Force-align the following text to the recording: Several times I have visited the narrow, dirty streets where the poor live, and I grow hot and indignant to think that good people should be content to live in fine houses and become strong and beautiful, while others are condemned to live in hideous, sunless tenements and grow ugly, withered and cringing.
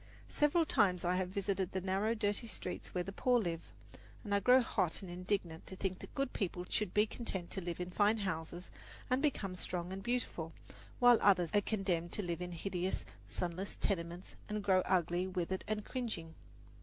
Several 0.29 0.65
times 0.65 1.05
I 1.05 1.15
have 1.17 1.29
visited 1.29 1.73
the 1.73 1.79
narrow, 1.79 2.15
dirty 2.15 2.47
streets 2.47 2.91
where 2.91 3.03
the 3.03 3.11
poor 3.11 3.37
live, 3.39 3.61
and 4.23 4.33
I 4.33 4.39
grow 4.39 4.59
hot 4.59 5.03
and 5.03 5.11
indignant 5.11 5.67
to 5.67 5.75
think 5.75 5.99
that 5.99 6.15
good 6.15 6.33
people 6.33 6.65
should 6.67 6.91
be 6.91 7.05
content 7.05 7.51
to 7.51 7.61
live 7.61 7.79
in 7.79 7.91
fine 7.91 8.17
houses 8.17 8.71
and 9.11 9.21
become 9.21 9.55
strong 9.55 9.93
and 9.93 10.01
beautiful, 10.01 10.53
while 10.97 11.19
others 11.21 11.51
are 11.53 11.61
condemned 11.61 12.13
to 12.13 12.23
live 12.23 12.41
in 12.41 12.53
hideous, 12.53 13.05
sunless 13.27 13.75
tenements 13.75 14.35
and 14.49 14.63
grow 14.63 14.81
ugly, 14.85 15.27
withered 15.27 15.63
and 15.67 15.85
cringing. 15.85 16.33